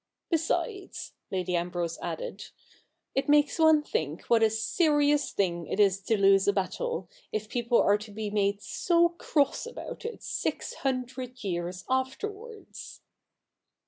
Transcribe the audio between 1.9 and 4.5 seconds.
added,' it makes one think what a